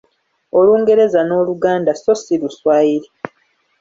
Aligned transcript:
Olungereza 0.59 1.19
n’Oluganda 1.23 1.91
so 2.03 2.13
si 2.21 2.33
Luswayiri. 2.41 3.07